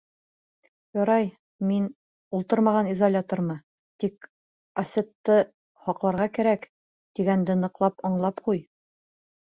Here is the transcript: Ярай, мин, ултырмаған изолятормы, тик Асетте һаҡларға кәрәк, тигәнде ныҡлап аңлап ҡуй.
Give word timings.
Ярай, 0.99 1.27
мин, 1.71 1.85
ултырмаған 2.37 2.89
изолятормы, 2.95 3.59
тик 4.07 4.31
Асетте 4.85 5.39
һаҡларға 5.91 6.31
кәрәк, 6.41 6.69
тигәнде 7.21 7.63
ныҡлап 7.65 8.07
аңлап 8.13 8.47
ҡуй. 8.51 8.69